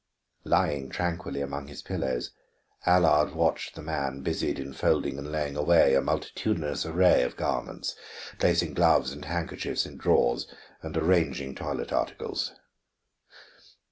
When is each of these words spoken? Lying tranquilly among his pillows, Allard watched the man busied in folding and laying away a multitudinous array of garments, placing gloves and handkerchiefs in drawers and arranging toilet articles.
Lying 0.45 0.89
tranquilly 0.89 1.41
among 1.41 1.67
his 1.67 1.83
pillows, 1.83 2.31
Allard 2.87 3.35
watched 3.35 3.75
the 3.75 3.83
man 3.83 4.21
busied 4.21 4.57
in 4.57 4.73
folding 4.73 5.19
and 5.19 5.31
laying 5.31 5.55
away 5.55 5.93
a 5.93 6.01
multitudinous 6.01 6.87
array 6.87 7.21
of 7.21 7.37
garments, 7.37 7.95
placing 8.39 8.73
gloves 8.73 9.11
and 9.11 9.25
handkerchiefs 9.25 9.85
in 9.85 9.97
drawers 9.97 10.47
and 10.81 10.97
arranging 10.97 11.53
toilet 11.53 11.93
articles. 11.93 12.53